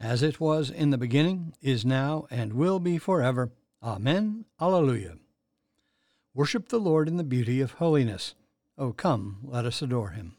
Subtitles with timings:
[0.00, 3.52] as it was in the beginning, is now, and will be forever.
[3.82, 4.44] Amen.
[4.60, 5.16] Alleluia.
[6.34, 8.34] Worship the Lord in the beauty of holiness.
[8.76, 10.36] O come, let us adore him.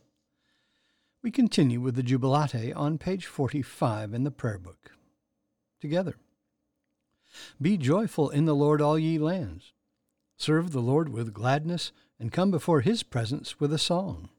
[1.23, 4.91] We continue with the Jubilate on page 45 in the prayer book.
[5.81, 6.15] Together.
[7.61, 9.73] Be joyful in the Lord, all ye lands.
[10.37, 14.29] Serve the Lord with gladness, and come before his presence with a song.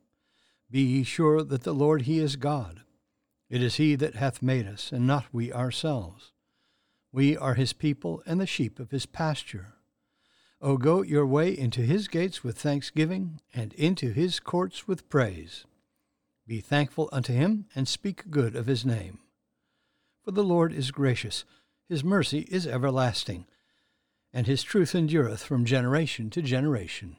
[0.71, 2.83] Be ye sure that the Lord he is God.
[3.51, 6.33] It is he that hath made us, and not we ourselves.
[7.13, 9.75] We are his people, and the sheep of his pasture.
[10.61, 15.65] O go your way into his gates with thanksgiving, and into his courts with praise.
[16.47, 19.21] Be thankful unto him, and speak good of his name.
[20.23, 21.45] For the Lord is gracious,
[21.89, 23.47] his mercy is everlasting,
[24.33, 27.17] and his truth endureth from generation to generation.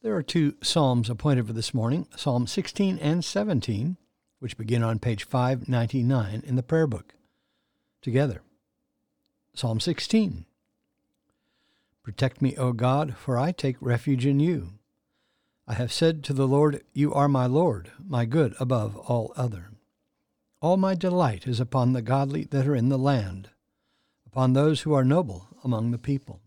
[0.00, 3.98] There are two psalms appointed for this morning Psalm 16 and 17,
[4.38, 7.14] which begin on page 599 in the prayer book.
[8.02, 8.42] Together.
[9.54, 10.44] Psalm 16.
[12.02, 14.74] Protect me, O God, for I take refuge in you.
[15.66, 19.70] I have said to the Lord, You are my Lord, my good above all other.
[20.60, 23.50] All my delight is upon the godly that are in the land,
[24.26, 26.40] upon those who are noble among the people.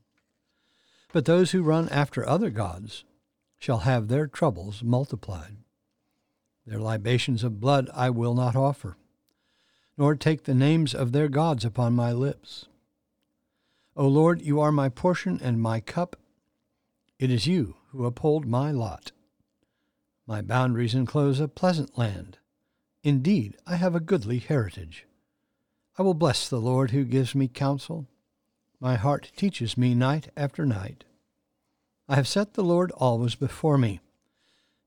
[1.12, 3.04] But those who run after other gods
[3.58, 5.58] shall have their troubles multiplied.
[6.70, 8.96] Their libations of blood I will not offer,
[9.98, 12.68] nor take the names of their gods upon my lips.
[13.96, 16.16] O Lord, you are my portion and my cup.
[17.18, 19.12] It is you who uphold my lot.
[20.28, 22.38] My boundaries enclose a pleasant land.
[23.02, 25.08] Indeed, I have a goodly heritage.
[25.98, 28.06] I will bless the Lord who gives me counsel.
[28.80, 31.04] My heart teaches me night after night.
[32.08, 34.02] I have set the Lord always before me.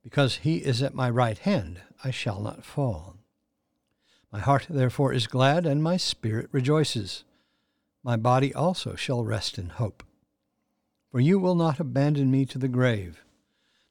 [0.03, 3.17] Because he is at my right hand, I shall not fall.
[4.33, 7.25] My heart therefore is glad, and my spirit rejoices.
[8.03, 10.03] My body also shall rest in hope.
[11.11, 13.23] For you will not abandon me to the grave,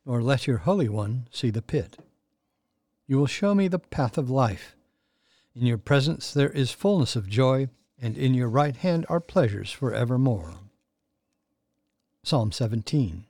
[0.05, 1.97] nor let your Holy One see the pit.
[3.07, 4.75] You will show me the path of life.
[5.55, 7.69] In your presence there is fullness of joy,
[8.01, 10.55] and in your right hand are pleasures for evermore.
[12.23, 13.25] Psalm 17.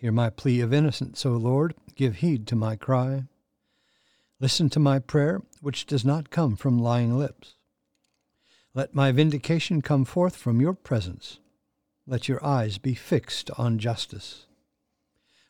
[0.00, 3.24] Hear my plea of innocence, O Lord, give heed to my cry.
[4.40, 7.56] Listen to my prayer, which does not come from lying lips.
[8.72, 11.38] Let my vindication come forth from your presence.
[12.06, 14.46] Let your eyes be fixed on justice.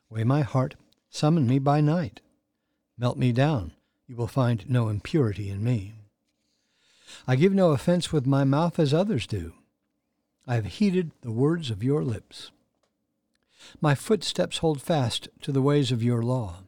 [0.09, 0.75] Weigh my heart,
[1.09, 2.19] summon me by night.
[2.97, 3.71] Melt me down,
[4.05, 5.93] you will find no impurity in me.
[7.25, 9.53] I give no offense with my mouth as others do.
[10.45, 12.51] I have heeded the words of your lips.
[13.79, 16.63] My footsteps hold fast to the ways of your law.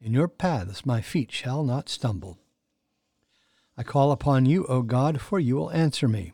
[0.00, 2.38] In your paths my feet shall not stumble.
[3.76, 6.32] I call upon you, O God, for you will answer me.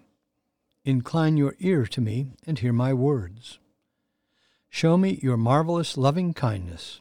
[0.84, 3.58] Incline your ear to me and hear my words.
[4.68, 7.00] Show me your marvelous loving kindness,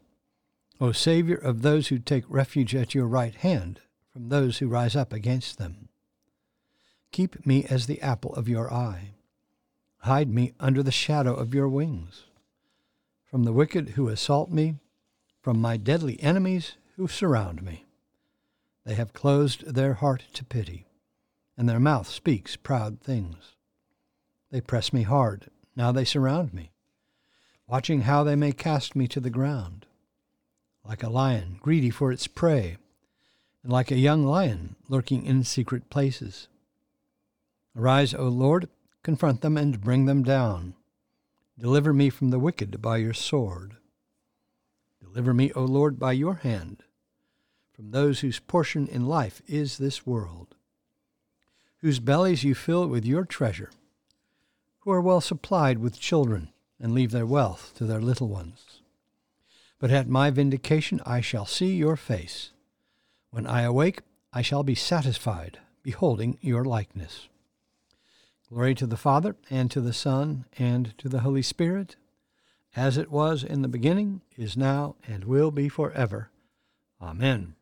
[0.80, 3.80] O Savior of those who take refuge at your right hand
[4.12, 5.90] from those who rise up against them.
[7.12, 9.12] Keep me as the apple of your eye.
[10.00, 12.24] Hide me under the shadow of your wings.
[13.32, 14.76] From the wicked who assault me,
[15.42, 17.86] from my deadly enemies who surround me.
[18.86, 20.86] They have closed their heart to pity,
[21.58, 23.56] and their mouth speaks proud things.
[24.52, 26.72] They press me hard, now they surround me,
[27.68, 29.86] watching how they may cast me to the ground.
[30.84, 32.76] Like a lion greedy for its prey,
[33.64, 36.50] and like a young lion lurking in secret places.
[37.78, 38.68] Arise, O Lord,
[39.04, 40.76] confront them and bring them down.
[41.58, 43.78] Deliver me from the wicked by your sword.
[45.00, 46.84] Deliver me, O Lord, by your hand,
[47.74, 50.56] from those whose portion in life is this world,
[51.78, 53.72] whose bellies you fill with your treasure,
[54.80, 56.50] who are well supplied with children
[56.80, 58.82] and leave their wealth to their little ones.
[59.80, 62.52] But at my vindication I shall see your face.
[63.30, 64.02] When I awake,
[64.34, 67.28] I shall be satisfied, beholding your likeness.
[68.52, 71.96] Glory to the Father, and to the Son, and to the Holy Spirit,
[72.76, 76.32] as it was in the beginning, is now, and will be forever.
[77.02, 77.56] Amen.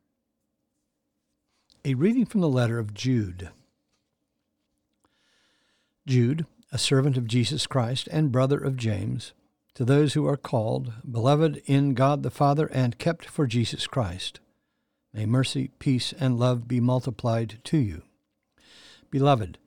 [1.85, 3.49] A reading from the letter of Jude.
[6.07, 9.33] Jude, a servant of Jesus Christ and brother of James,
[9.75, 14.39] to those who are called, beloved in God the Father, and kept for Jesus Christ.
[15.13, 18.01] May mercy, peace, and love be multiplied to you.
[19.11, 19.59] Beloved,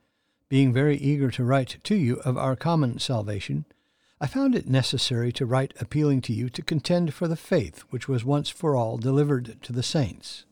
[0.53, 3.65] being very eager to write to you of our common salvation,
[4.21, 8.07] I found it necessary to write appealing to you to contend for the faith which
[8.07, 10.45] was once for all delivered to the saints.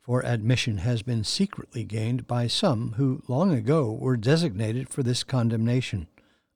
[0.00, 5.22] For admission has been secretly gained by some who long ago were designated for this
[5.22, 6.08] condemnation,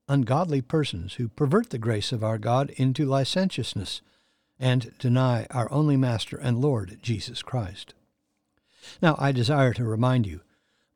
[0.08, 4.02] ungodly persons who pervert the grace of our God into licentiousness
[4.58, 7.94] and deny our only Master and Lord Jesus Christ.
[9.00, 10.40] Now I desire to remind you,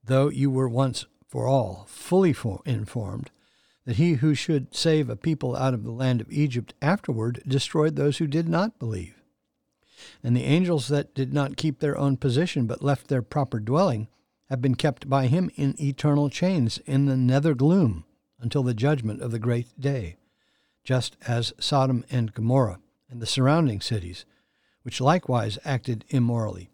[0.02, 2.36] though you were once for all fully
[2.66, 3.30] informed,
[3.86, 7.96] that he who should save a people out of the land of Egypt afterward destroyed
[7.96, 9.14] those who did not believe.
[10.22, 14.08] And the angels that did not keep their own position but left their proper dwelling
[14.50, 18.04] have been kept by him in eternal chains in the nether gloom
[18.38, 20.16] until the judgment of the great day,
[20.84, 24.26] just as Sodom and Gomorrah and the surrounding cities,
[24.82, 26.68] which likewise acted immorally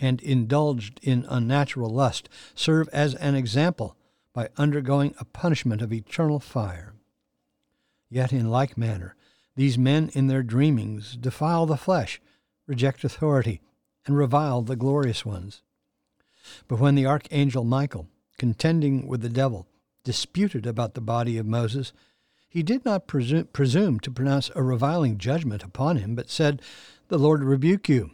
[0.00, 3.96] and indulged in unnatural lust, serve as an example
[4.32, 6.94] by undergoing a punishment of eternal fire.
[8.08, 9.16] Yet in like manner,
[9.56, 12.20] these men in their dreamings defile the flesh,
[12.66, 13.60] reject authority,
[14.06, 15.62] and revile the glorious ones.
[16.68, 19.66] But when the archangel Michael, contending with the devil,
[20.04, 21.92] disputed about the body of Moses,
[22.48, 26.62] he did not presume, presume to pronounce a reviling judgment upon him, but said,
[27.08, 28.12] The Lord rebuke you.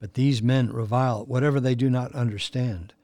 [0.00, 2.94] But these men revile whatever they do not understand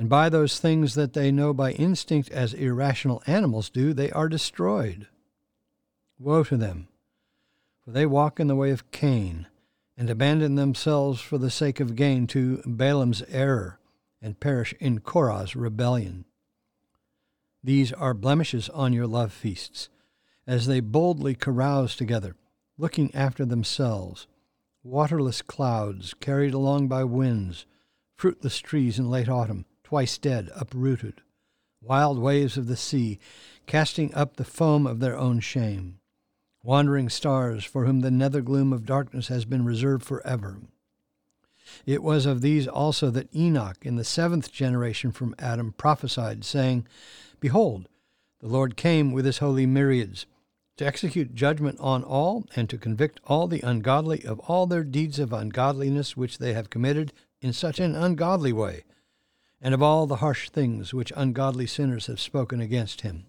[0.00, 4.30] and by those things that they know by instinct as irrational animals do, they are
[4.30, 5.06] destroyed.
[6.18, 6.88] Woe to them!
[7.84, 9.46] For they walk in the way of Cain,
[9.98, 13.78] and abandon themselves for the sake of gain to Balaam's error,
[14.22, 16.24] and perish in Korah's rebellion.
[17.62, 19.90] These are blemishes on your love feasts,
[20.46, 22.36] as they boldly carouse together,
[22.78, 24.26] looking after themselves,
[24.82, 27.66] waterless clouds carried along by winds,
[28.16, 31.20] fruitless trees in late autumn, twice dead, uprooted,
[31.82, 33.18] wild waves of the sea,
[33.66, 35.98] casting up the foam of their own shame,
[36.62, 40.60] wandering stars for whom the nether gloom of darkness has been reserved forever.
[41.84, 46.86] It was of these also that Enoch, in the seventh generation from Adam, prophesied, saying,
[47.40, 47.88] Behold,
[48.38, 50.24] the Lord came with his holy myriads,
[50.76, 55.18] to execute judgment on all, and to convict all the ungodly of all their deeds
[55.18, 58.84] of ungodliness which they have committed in such an ungodly way,
[59.60, 63.26] and of all the harsh things which ungodly sinners have spoken against him.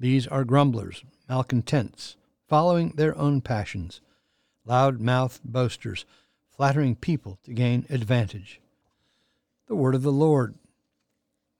[0.00, 2.16] These are grumblers, malcontents,
[2.48, 4.00] following their own passions,
[4.64, 6.04] loud mouthed boasters,
[6.48, 8.60] flattering people to gain advantage.
[9.66, 10.54] The word of the Lord.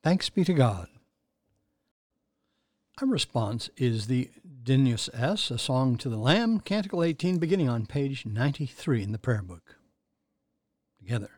[0.02, 0.88] Thanks be to God.
[3.00, 4.31] Our response is the
[4.64, 9.19] Dignus Es, a song to the Lamb, Canticle 18, beginning on page 93 in the
[9.19, 9.76] prayer book.
[10.99, 11.38] Together.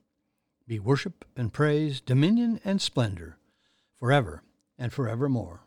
[0.71, 3.35] be worship and praise, dominion and splendor,
[3.99, 4.41] forever
[4.79, 5.63] and forevermore.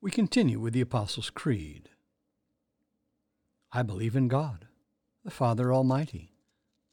[0.00, 1.90] We continue with the Apostles' Creed.
[3.70, 4.66] I believe in God,
[5.26, 6.32] the Father Almighty,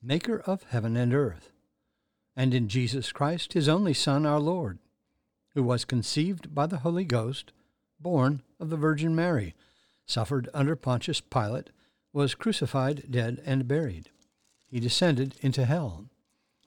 [0.03, 1.53] maker of heaven and earth,
[2.35, 4.79] and in Jesus Christ, his only Son, our Lord,
[5.53, 7.53] who was conceived by the Holy Ghost,
[7.97, 9.55] born of the Virgin Mary,
[10.05, 11.69] suffered under Pontius Pilate,
[12.11, 14.09] was crucified, dead, and buried.
[14.67, 16.09] He descended into hell.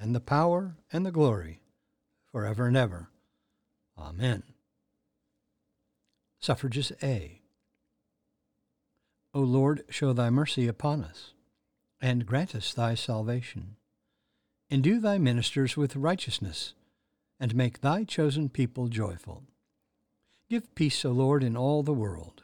[0.00, 1.60] and the power, and the glory,
[2.32, 3.10] for ever and ever.
[3.98, 4.42] Amen.
[6.40, 7.42] Suffrages A.
[9.34, 11.34] O Lord, show thy mercy upon us,
[12.00, 13.76] and grant us thy salvation.
[14.70, 16.72] Endue thy ministers with righteousness,
[17.38, 19.42] and make thy chosen people joyful.
[20.48, 22.42] Give peace, O Lord, in all the world,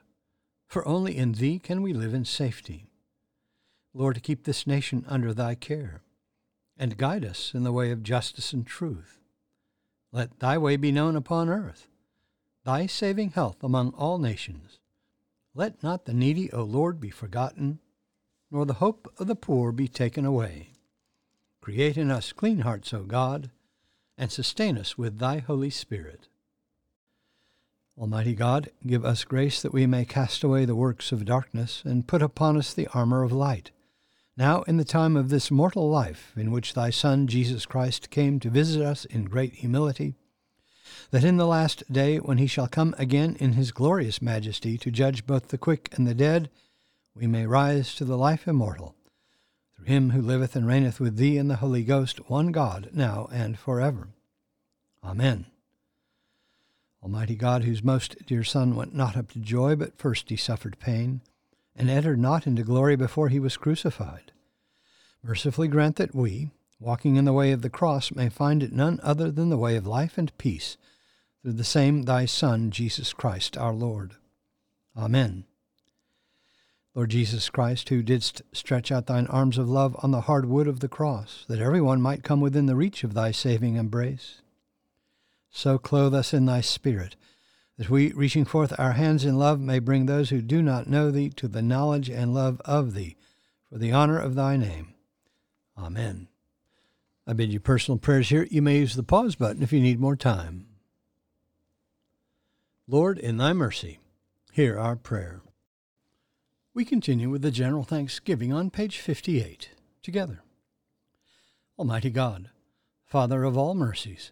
[0.66, 2.86] for only in Thee can we live in safety.
[3.94, 6.02] Lord, keep this nation under Thy care,
[6.78, 9.18] and guide us in the way of justice and truth.
[10.12, 11.88] Let Thy way be known upon earth,
[12.64, 14.78] Thy saving health among all nations.
[15.54, 17.78] Let not the needy, O Lord, be forgotten,
[18.50, 20.70] nor the hope of the poor be taken away.
[21.60, 23.50] Create in us clean hearts, O God,
[24.18, 26.28] and sustain us with Thy Holy Spirit.
[27.98, 32.06] Almighty God, give us grace that we may cast away the works of darkness and
[32.06, 33.70] put upon us the armor of light.
[34.38, 38.38] Now, in the time of this mortal life, in which thy Son Jesus Christ came
[38.40, 40.14] to visit us in great humility,
[41.10, 44.90] that in the last day, when he shall come again in his glorious majesty to
[44.90, 46.50] judge both the quick and the dead,
[47.14, 48.94] we may rise to the life immortal.
[49.74, 53.28] Through him who liveth and reigneth with thee in the Holy Ghost, one God, now
[53.32, 54.08] and for ever.
[55.02, 55.46] Amen.
[57.02, 60.78] Almighty God, whose most dear Son went not up to joy, but first he suffered
[60.78, 61.22] pain,
[61.76, 64.32] and entered not into glory before he was crucified.
[65.22, 69.00] Mercifully grant that we, walking in the way of the cross, may find it none
[69.02, 70.76] other than the way of life and peace,
[71.42, 74.14] through the same thy Son, Jesus Christ our Lord.
[74.96, 75.44] Amen.
[76.94, 80.66] Lord Jesus Christ, who didst stretch out thine arms of love on the hard wood
[80.66, 84.40] of the cross, that every one might come within the reach of thy saving embrace,
[85.50, 87.16] so clothe us in thy Spirit,
[87.78, 91.10] that we, reaching forth our hands in love, may bring those who do not know
[91.10, 93.16] thee to the knowledge and love of thee,
[93.68, 94.94] for the honor of thy name.
[95.76, 96.28] Amen.
[97.26, 98.46] I bid you personal prayers here.
[98.50, 100.66] You may use the pause button if you need more time.
[102.88, 103.98] Lord, in thy mercy,
[104.52, 105.42] hear our prayer.
[106.72, 109.70] We continue with the general thanksgiving on page 58
[110.02, 110.42] together.
[111.78, 112.50] Almighty God,
[113.04, 114.30] Father of all mercies,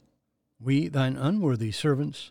[0.60, 2.30] we, thine unworthy servants,